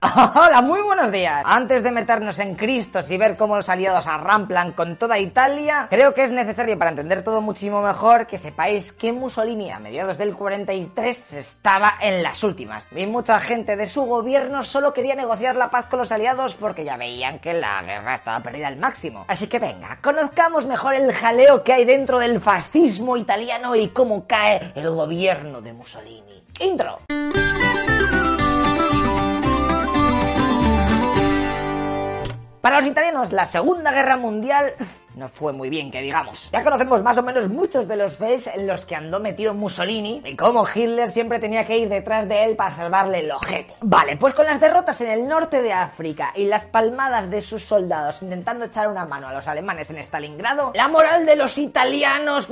[0.34, 1.42] Hola, muy buenos días.
[1.44, 6.14] Antes de meternos en Cristos y ver cómo los aliados arramplan con toda Italia, creo
[6.14, 10.34] que es necesario para entender todo muchísimo mejor que sepáis que Mussolini a mediados del
[10.34, 12.88] 43 estaba en las últimas.
[12.96, 16.82] Y mucha gente de su gobierno solo quería negociar la paz con los aliados porque
[16.82, 19.26] ya veían que la guerra estaba perdida al máximo.
[19.28, 24.26] Así que venga, conozcamos mejor el jaleo que hay dentro del fascismo italiano y cómo
[24.26, 26.42] cae el gobierno de Mussolini.
[26.58, 27.00] Intro.
[32.60, 34.74] Para los italianos, la Segunda Guerra Mundial
[35.14, 36.50] no fue muy bien, que digamos.
[36.52, 40.22] Ya conocemos más o menos muchos de los fails en los que andó metido Mussolini
[40.24, 43.74] y cómo Hitler siempre tenía que ir detrás de él para salvarle el ojete.
[43.80, 47.64] Vale, pues con las derrotas en el norte de África y las palmadas de sus
[47.64, 52.48] soldados intentando echar una mano a los alemanes en Stalingrado, la moral de los italianos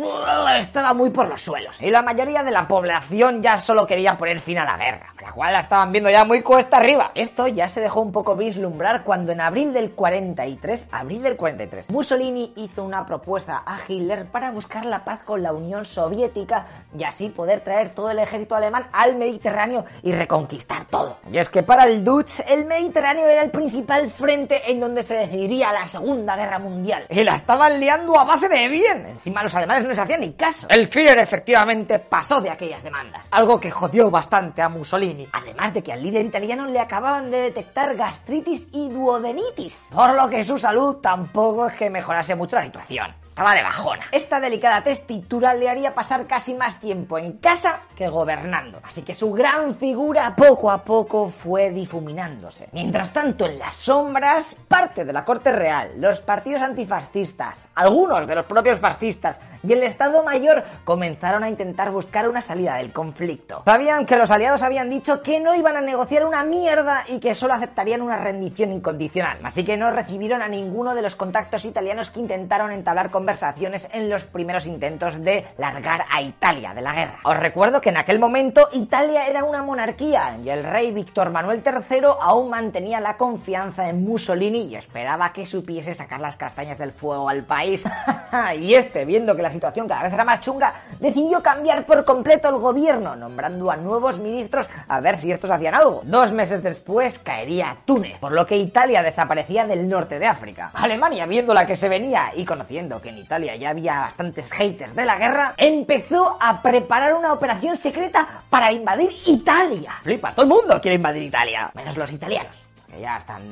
[0.59, 1.81] estaba muy por los suelos.
[1.81, 5.33] Y la mayoría de la población ya solo quería poner fin a la guerra, la
[5.33, 7.13] cual la estaban viendo ya muy cuesta arriba.
[7.15, 11.91] Esto ya se dejó un poco vislumbrar cuando en abril del 43, abril del 43,
[11.91, 17.05] Mussolini hizo una propuesta a Hitler para buscar la paz con la Unión Soviética y
[17.05, 21.19] así poder traer todo el ejército alemán al Mediterráneo y reconquistar todo.
[21.31, 25.15] Y es que para el Dutch el Mediterráneo era el principal frente en donde se
[25.15, 27.07] decidiría la Segunda Guerra Mundial.
[27.11, 29.07] Y la estaban liando a base de bien.
[29.07, 30.67] Encima los alemanes no se hacían ni caso.
[30.71, 33.27] El Führer efectivamente pasó de aquellas demandas.
[33.31, 35.29] Algo que jodió bastante a Mussolini.
[35.33, 39.91] Además de que al líder italiano le acababan de detectar gastritis y duodenitis.
[39.95, 43.15] Por lo que su salud tampoco es que mejorase mucho la situación.
[43.29, 44.07] Estaba de bajona.
[44.11, 48.81] Esta delicada testitura le haría pasar casi más tiempo en casa que gobernando.
[48.83, 52.69] Así que su gran figura poco a poco fue difuminándose.
[52.73, 58.35] Mientras tanto, en las sombras, parte de la corte real, los partidos antifascistas, algunos de
[58.35, 63.63] los propios fascistas y el Estado Mayor comenzaron a intentar buscar una salida del conflicto.
[63.65, 67.35] Sabían que los aliados habían dicho que no iban a negociar una mierda y que
[67.35, 69.39] solo aceptarían una rendición incondicional.
[69.43, 74.09] Así que no recibieron a ninguno de los contactos italianos que intentaron entablar conversaciones en
[74.09, 77.19] los primeros intentos de largar a Italia de la guerra.
[77.25, 81.63] Os recuerdo que en aquel momento Italia era una monarquía y el rey Víctor Manuel
[81.65, 86.93] III aún mantenía la confianza en Mussolini y esperaba que supiese sacar las castañas del
[86.93, 87.83] fuego al país.
[88.59, 92.49] y este, viendo que la situación cada vez era más chunga, decidió cambiar por completo
[92.49, 96.03] el gobierno, nombrando a nuevos ministros a ver si estos hacían algo.
[96.05, 100.71] Dos meses después caería Túnez, por lo que Italia desaparecía del norte de África.
[100.75, 104.95] Alemania, viendo la que se venía y conociendo que en Italia ya había bastantes haters
[104.95, 109.93] de la guerra, empezó a preparar una operación secreta para invadir Italia.
[110.03, 112.55] Flipa, todo el mundo quiere invadir Italia, menos los italianos,
[112.91, 113.43] que ya están...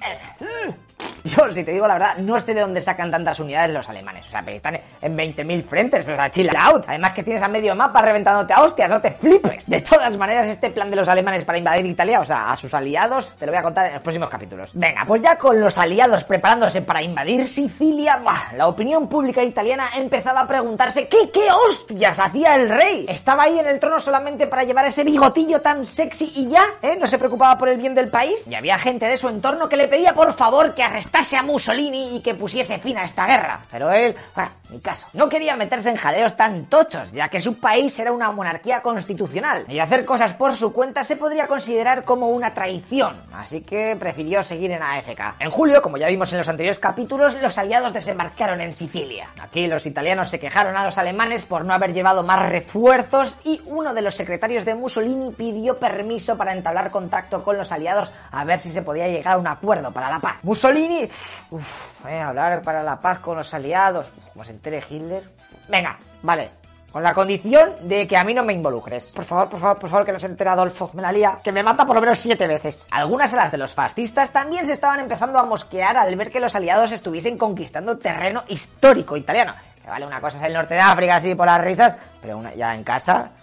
[1.24, 4.26] Yo, si te digo la verdad, no sé de dónde sacan tantas unidades los alemanes.
[4.26, 6.84] O sea, pero están en 20.000 frentes, o sea, chill out.
[6.86, 9.66] Además que tienes a medio mapa reventándote a hostias, no te flipes.
[9.66, 12.72] De todas maneras, este plan de los alemanes para invadir Italia, o sea, a sus
[12.72, 14.70] aliados, te lo voy a contar en los próximos capítulos.
[14.74, 19.90] Venga, pues ya con los aliados preparándose para invadir Sicilia, bah, la opinión pública italiana
[19.96, 23.06] empezaba a preguntarse ¿qué, qué hostias hacía el rey?
[23.08, 26.64] ¿Estaba ahí en el trono solamente para llevar ese bigotillo tan sexy y ya?
[26.82, 26.96] ¿Eh?
[26.98, 28.46] ¿No se preocupaba por el bien del país?
[28.46, 32.16] Y había gente de su entorno que le pedía por favor que arrestase a Mussolini
[32.16, 33.60] y que pusiese fin a esta guerra.
[33.70, 35.08] Pero él, bueno, ni caso.
[35.12, 39.64] No quería meterse en jaleos tan tochos, ya que su país era una monarquía constitucional.
[39.68, 43.16] Y hacer cosas por su cuenta se podría considerar como una traición.
[43.34, 45.34] Así que prefirió seguir en AFK.
[45.40, 49.28] En julio, como ya vimos en los anteriores capítulos, los aliados desembarcaron en Sicilia.
[49.40, 53.60] Aquí los italianos se quejaron a los alemanes por no haber llevado más refuerzos y
[53.66, 58.44] uno de los secretarios de Mussolini pidió permiso para entablar contacto con los aliados a
[58.44, 60.36] ver si se podía llegar a un acuerdo para la paz.
[60.42, 61.08] Mussolini,
[61.50, 65.22] uff, eh, hablar para la paz con los aliados, como se entere Hitler.
[65.68, 66.50] Venga, vale,
[66.92, 69.12] con la condición de que a mí no me involucres.
[69.12, 70.90] Por favor, por favor, por favor, que no se entere Adolfo.
[70.92, 71.38] Me la lía.
[71.42, 72.86] Que me mata por lo menos siete veces.
[72.90, 76.54] Algunas alas de los fascistas también se estaban empezando a mosquear al ver que los
[76.54, 79.54] aliados estuviesen conquistando terreno histórico italiano.
[79.82, 82.54] Que vale, una cosa es el norte de África, así por las risas, pero una,
[82.54, 83.39] ya en casa ¿En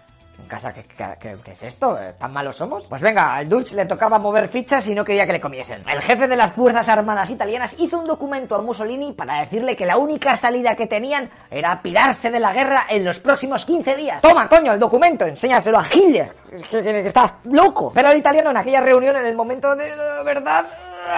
[0.48, 0.84] casa qué,
[1.20, 1.98] qué, es esto?
[2.18, 2.86] ¿Tan malos somos?
[2.86, 5.82] Pues venga, al Dutch le tocaba mover fichas y no quería que le comiesen.
[5.88, 9.86] El jefe de las Fuerzas Armadas italianas hizo un documento a Mussolini para decirle que
[9.86, 14.22] la única salida que tenían era pirarse de la guerra en los próximos 15 días.
[14.22, 16.34] Toma, coño, el documento, enséñaselo a Hitler,
[16.70, 17.92] que, que, que está loco.
[17.94, 19.92] Pero el italiano en aquella reunión, en el momento de
[20.24, 20.66] verdad,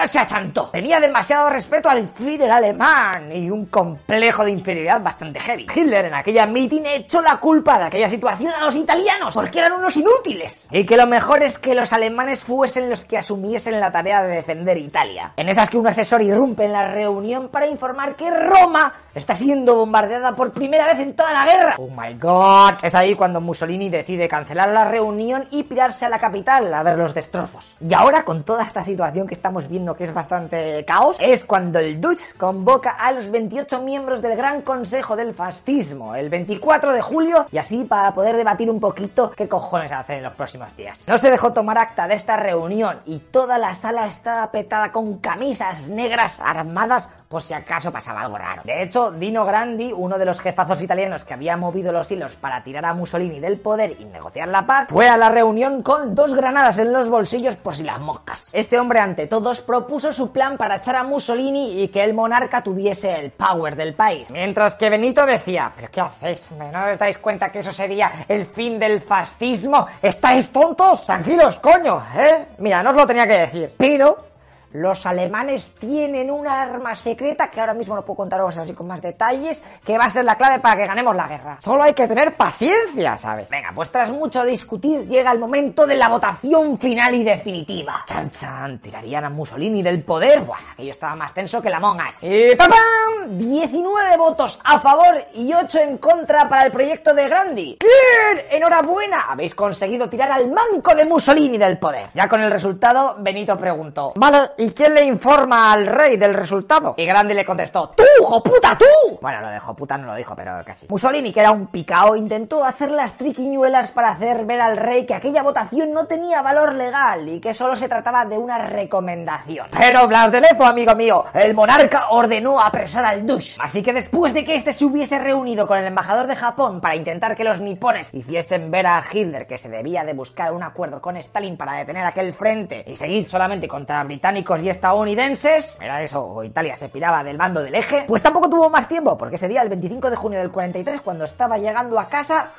[0.06, 0.70] se achantó.
[0.70, 5.66] Tenía demasiado respeto al Führer alemán y un complejo de inferioridad bastante heavy.
[5.74, 9.72] Hitler en aquella meeting echó la culpa de aquella situación a los italianos porque eran
[9.72, 10.66] unos inútiles.
[10.70, 14.36] Y que lo mejor es que los alemanes fuesen los que asumiesen la tarea de
[14.36, 15.32] defender Italia.
[15.36, 19.76] En esas que un asesor irrumpe en la reunión para informar que Roma está siendo
[19.76, 21.74] bombardeada por primera vez en toda la guerra.
[21.78, 22.82] Oh my god.
[22.82, 26.98] Es ahí cuando Mussolini decide cancelar la reunión y pirarse a la capital a ver
[26.98, 27.76] los destrozos.
[27.80, 31.78] Y ahora con toda esta situación que estamos viendo que es bastante caos, es cuando
[31.78, 37.00] el Dutch convoca a los 28 miembros del Gran Consejo del Fascismo el 24 de
[37.00, 41.02] julio y así para poder debatir un poquito qué cojones hacer en los próximos días.
[41.06, 45.18] No se dejó tomar acta de esta reunión y toda la sala estaba petada con
[45.18, 48.62] camisas negras armadas por si acaso pasaba algo raro.
[48.64, 52.64] De hecho, Dino Grandi, uno de los jefazos italianos que había movido los hilos para
[52.64, 56.34] tirar a Mussolini del poder y negociar la paz, fue a la reunión con dos
[56.34, 58.50] granadas en los bolsillos por si las moscas.
[58.52, 62.64] Este hombre, ante todos, propuso su plan para echar a Mussolini y que el monarca
[62.64, 64.28] tuviese el power del país.
[64.32, 66.50] Mientras que Benito decía, ¿pero qué hacéis?
[66.50, 69.86] ¿No os dais cuenta que eso sería el fin del fascismo?
[70.02, 71.06] ¿Estáis tontos?
[71.06, 72.48] Tranquilos, coño, ¿eh?
[72.58, 73.72] Mira, no os lo tenía que decir.
[73.78, 74.29] Pero
[74.72, 79.02] los alemanes tienen una arma secreta que ahora mismo no puedo contaros así con más
[79.02, 81.56] detalles, que va a ser la clave para que ganemos la guerra.
[81.60, 83.48] Solo hay que tener paciencia, ¿sabes?
[83.48, 88.04] Venga, pues tras mucho discutir llega el momento de la votación final y definitiva.
[88.06, 90.40] Chan chan, tirarían a Mussolini del poder.
[90.40, 92.22] Buah, aquello estaba más tenso que la mongas.
[92.22, 93.38] Y ¡pam, pam!
[93.38, 97.78] 19 votos a favor y 8 en contra para el proyecto de Grandi.
[97.80, 98.46] ¡Bien!
[98.50, 99.26] ¡Enhorabuena!
[99.28, 102.10] Habéis conseguido tirar al manco de Mussolini del poder.
[102.14, 106.92] Ya con el resultado, Benito preguntó, vale, ¿Y quién le informa al rey del resultado?
[106.98, 108.04] Y Grandi le contestó, ¡Tú,
[108.42, 109.09] puta, tú!
[109.20, 110.86] Bueno, lo de puta no lo dijo, pero casi.
[110.88, 115.14] Mussolini, que era un picao, intentó hacer las triquiñuelas para hacer ver al rey que
[115.14, 119.68] aquella votación no tenía valor legal y que solo se trataba de una recomendación.
[119.78, 123.56] Pero Blas de Lezo, amigo mío, el monarca ordenó apresar al Dush.
[123.60, 126.96] Así que después de que este se hubiese reunido con el embajador de Japón para
[126.96, 131.00] intentar que los nipones hiciesen ver a Hitler que se debía de buscar un acuerdo
[131.00, 136.24] con Stalin para detener aquel frente y seguir solamente contra británicos y estadounidenses, era eso,
[136.24, 139.48] o Italia se piraba del bando del eje, pues tampoco tuvo más tiempo, porque ese
[139.48, 142.52] día, el 25 de junio del 43, cuando estaba llegando a casa,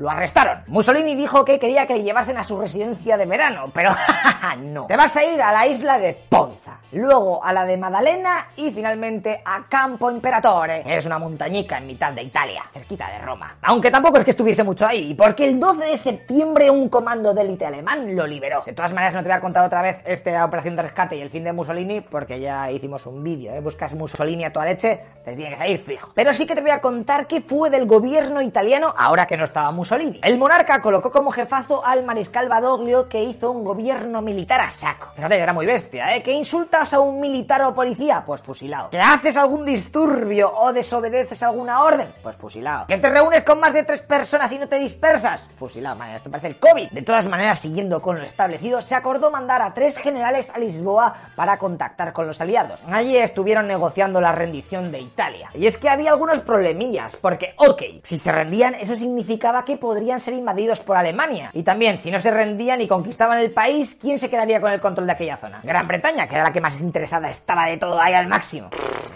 [0.00, 0.62] lo arrestaron.
[0.66, 3.94] Mussolini dijo que quería que le llevasen a su residencia de verano, pero
[4.58, 4.86] no.
[4.86, 8.70] Te vas a ir a la isla de Ponza, luego a la de Madalena y
[8.70, 13.56] finalmente a Campo Imperatore, es una montañica en mitad de Italia, cerquita de Roma.
[13.62, 17.42] Aunque tampoco es que estuviese mucho ahí, porque el 12 de septiembre un comando de
[17.42, 18.62] élite alemán lo liberó.
[18.64, 21.20] De todas maneras, no te voy a contar otra vez esta operación de rescate y
[21.20, 23.60] el fin de Mussolini, porque ya hicimos un vídeo, ¿eh?
[23.60, 26.10] Buscas Mussolini a toda leche, te tiene que salir fijo.
[26.14, 29.44] Pero sí que te voy a contar qué fue del gobierno italiano ahora que no
[29.44, 29.89] estaba Mussolini.
[29.90, 35.08] El monarca colocó como jefazo al mariscal Badoglio que hizo un gobierno militar a saco.
[35.16, 36.22] Fíjate, era muy bestia, ¿eh?
[36.22, 38.22] ¿Que insultas a un militar o policía?
[38.24, 38.90] Pues fusilado.
[38.90, 42.14] ¿Que haces algún disturbio o desobedeces alguna orden?
[42.22, 42.86] Pues fusilado.
[42.86, 45.48] ¿Que te reúnes con más de tres personas y no te dispersas?
[45.56, 46.90] Fusilado, man, esto parece el COVID.
[46.92, 51.32] De todas maneras, siguiendo con lo establecido, se acordó mandar a tres generales a Lisboa
[51.34, 52.80] para contactar con los aliados.
[52.88, 55.50] Allí estuvieron negociando la rendición de Italia.
[55.54, 60.20] Y es que había algunos problemillas, porque, ok, si se rendían, eso significaba que podrían
[60.20, 61.50] ser invadidos por Alemania.
[61.52, 64.80] Y también, si no se rendían y conquistaban el país, ¿quién se quedaría con el
[64.80, 65.60] control de aquella zona?
[65.64, 68.70] Gran Bretaña, que era la que más interesada estaba de todo ahí al máximo.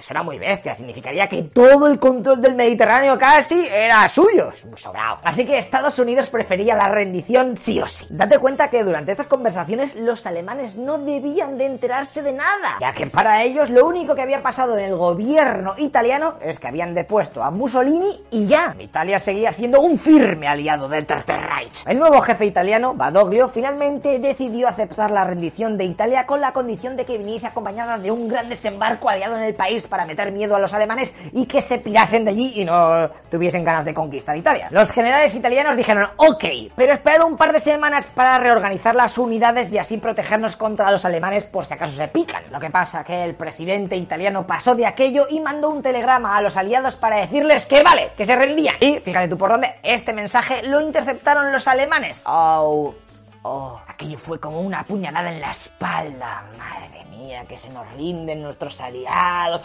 [0.05, 4.51] Eso era muy bestia, significaría que todo el control del Mediterráneo casi era suyo.
[4.77, 5.19] Sobrado.
[5.25, 8.05] Así que Estados Unidos prefería la rendición sí o sí.
[8.11, 12.93] Date cuenta que durante estas conversaciones los alemanes no debían de enterarse de nada, ya
[12.93, 16.95] que para ellos lo único que había pasado en el gobierno italiano es que habían
[16.95, 18.77] depuesto a Mussolini y ya.
[18.79, 21.83] Italia seguía siendo un firme aliado del Tercer Reich.
[21.87, 26.95] El nuevo jefe italiano, Badoglio, finalmente decidió aceptar la rendición de Italia con la condición
[26.95, 30.57] de que viniese acompañada de un gran desembarco aliado en el país para meter miedo
[30.57, 34.37] a los alemanes y que se pirasen de allí y no tuviesen ganas de conquistar
[34.37, 34.67] Italia.
[34.73, 39.71] Los generales italianos dijeron, ok, pero esperar un par de semanas para reorganizar las unidades
[39.71, 42.43] y así protegernos contra los alemanes por si acaso se pican.
[42.51, 46.41] Lo que pasa que el presidente italiano pasó de aquello y mandó un telegrama a
[46.41, 48.75] los aliados para decirles que vale, que se rendían.
[48.81, 52.21] Y fíjate tú por dónde, este mensaje lo interceptaron los alemanes.
[52.27, 52.93] Oh,
[53.47, 56.45] Oh, aquello fue como una puñalada en la espalda.
[56.57, 59.61] Madre mía, que se nos rinden nuestros aliados.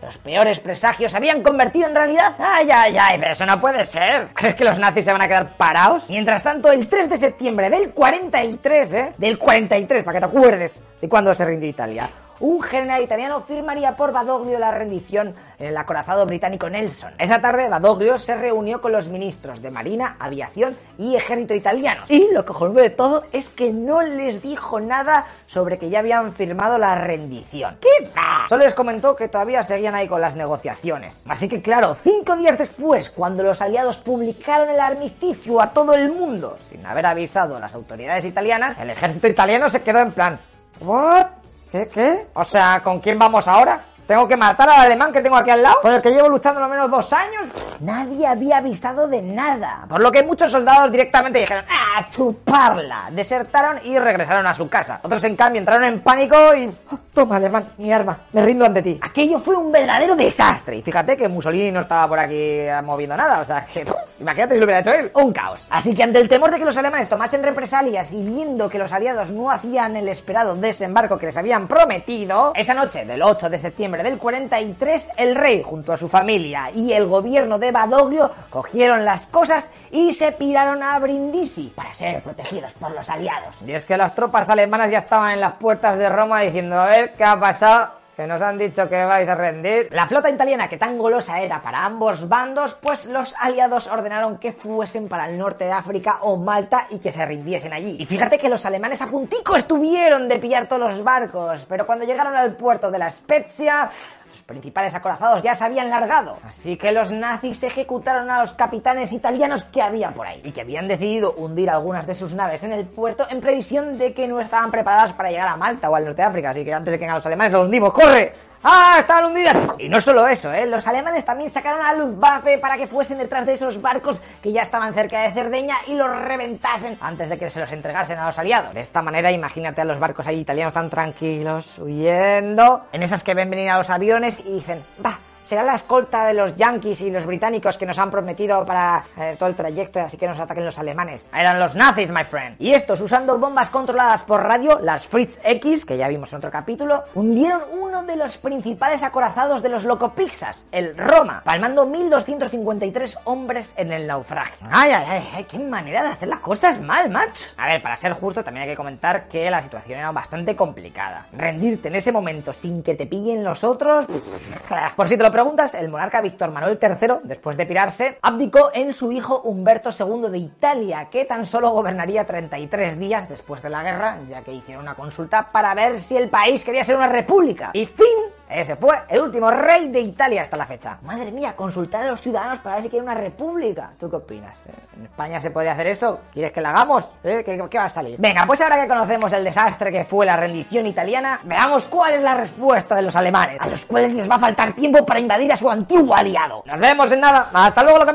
[0.00, 2.36] Los peores presagios se habían convertido en realidad.
[2.38, 4.28] Ay, ay, ay, pero eso no puede ser.
[4.34, 6.08] ¿Crees que los nazis se van a quedar parados?
[6.08, 9.12] Mientras tanto, el 3 de septiembre del 43, ¿eh?
[9.18, 12.08] Del 43, para que te acuerdes de cuándo se rindió Italia
[12.40, 17.14] un general italiano firmaría por Badoglio la rendición en el acorazado británico Nelson.
[17.18, 22.10] Esa tarde Badoglio se reunió con los ministros de Marina, Aviación y Ejército italianos.
[22.10, 26.32] Y lo cojonudo de todo es que no les dijo nada sobre que ya habían
[26.32, 27.76] firmado la rendición.
[27.80, 28.46] ¿Qué va?
[28.48, 31.24] Solo les comentó que todavía seguían ahí con las negociaciones.
[31.28, 36.10] Así que claro, cinco días después, cuando los aliados publicaron el armisticio a todo el
[36.10, 40.38] mundo, sin haber avisado a las autoridades italianas, el ejército italiano se quedó en plan...
[40.80, 41.43] ¿What?
[41.74, 41.88] ¿Qué?
[41.88, 42.26] ¿Qué?
[42.34, 43.80] O sea, ¿con quién vamos ahora?
[44.06, 45.80] ¿Tengo que matar al alemán que tengo aquí al lado?
[45.82, 47.48] ¿Con el que llevo luchando lo menos dos años?
[47.84, 49.84] Nadie había avisado de nada.
[49.86, 53.10] Por lo que muchos soldados directamente dijeron, ¡ah, chuparla!
[53.10, 55.00] Desertaron y regresaron a su casa.
[55.02, 56.72] Otros, en cambio, entraron en pánico y...
[56.90, 58.98] Oh, toma, alemán, mi arma, me rindo ante ti.
[59.02, 60.76] Aquello fue un verdadero desastre.
[60.76, 63.40] Y fíjate que Mussolini no estaba por aquí moviendo nada.
[63.40, 63.84] O sea, que...
[64.18, 65.10] Imagínate si lo hubiera hecho él.
[65.14, 65.66] Un caos.
[65.68, 68.92] Así que ante el temor de que los alemanes tomasen represalias y viendo que los
[68.92, 73.58] aliados no hacían el esperado desembarco que les habían prometido, esa noche del 8 de
[73.58, 79.04] septiembre del 43, el rey junto a su familia y el gobierno de Badoglio cogieron
[79.04, 83.56] las cosas y se piraron a Brindisi para ser protegidos por los aliados.
[83.66, 86.86] Y es que las tropas alemanas ya estaban en las puertas de Roma diciendo, a
[86.86, 88.04] ver, ¿qué ha pasado?
[88.16, 89.88] que nos han dicho que vais a rendir.
[89.90, 94.52] La flota italiana, que tan golosa era para ambos bandos, pues los aliados ordenaron que
[94.52, 97.96] fuesen para el norte de África o Malta y que se rindiesen allí.
[97.98, 102.04] Y fíjate que los alemanes a puntico estuvieron de pillar todos los barcos, pero cuando
[102.04, 103.90] llegaron al puerto de la Spezia,
[104.34, 109.12] los principales acorazados ya se habían largado, así que los nazis ejecutaron a los capitanes
[109.12, 112.72] italianos que había por ahí y que habían decidido hundir algunas de sus naves en
[112.72, 116.04] el puerto en previsión de que no estaban preparadas para llegar a Malta o al
[116.04, 118.32] norte de África, así que antes de que vengan los alemanes los hundimos, ¡corre!
[118.66, 118.96] ¡Ah!
[119.00, 119.74] ¡Estaban hundidas!
[119.78, 120.64] Y no solo eso, ¿eh?
[120.64, 124.62] Los alemanes también sacaron a Luftwaffe para que fuesen detrás de esos barcos que ya
[124.62, 128.38] estaban cerca de Cerdeña y los reventasen antes de que se los entregasen a los
[128.38, 128.72] aliados.
[128.72, 133.34] De esta manera, imagínate a los barcos ahí italianos tan tranquilos, huyendo, en esas que
[133.34, 137.10] ven venir a los aviones y dicen, va, será la escolta de los yanquis y
[137.10, 140.64] los británicos que nos han prometido para eh, todo el trayecto, así que nos ataquen
[140.64, 141.28] los alemanes.
[141.32, 142.56] Eran los nazis, my friend.
[142.58, 146.50] Y estos, usando bombas controladas por radio, las Fritz X, que ya vimos en otro
[146.50, 153.72] capítulo, hundieron uno de los principales acorazados de los locopixas, el Roma, palmando 1253 hombres
[153.76, 154.66] en el naufragio.
[154.70, 157.50] Ay, ay, ay, qué manera de hacer las cosas mal, macho.
[157.56, 161.26] A ver, para ser justo, también hay que comentar que la situación era bastante complicada.
[161.32, 164.06] Rendirte en ese momento sin que te pillen los otros,
[164.96, 168.92] por si te lo preguntas, el monarca Víctor Manuel III, después de pirarse, abdicó en
[168.92, 173.82] su hijo Humberto II de Italia, que tan solo gobernaría 33 días después de la
[173.82, 177.70] guerra, ya que hicieron una consulta para ver si el país quería ser una república.
[177.72, 178.06] Y fin
[178.48, 180.98] ese fue el último rey de Italia hasta la fecha.
[181.02, 183.90] Madre mía, consultar a los ciudadanos para ver si quieren una república.
[183.98, 184.54] ¿Tú qué opinas?
[184.66, 186.20] Eh, ¿En España se podría hacer eso?
[186.32, 187.16] ¿Quieres que la hagamos?
[187.24, 187.42] ¿Eh?
[187.44, 188.16] ¿Qué, ¿Qué, va a salir?
[188.18, 192.22] Venga, pues ahora que conocemos el desastre que fue la rendición italiana, veamos cuál es
[192.22, 195.52] la respuesta de los alemanes, a los cuales les va a faltar tiempo para invadir
[195.52, 196.62] a su antiguo aliado.
[196.66, 197.48] Nos vemos en nada.
[197.52, 198.14] Hasta luego, lo que.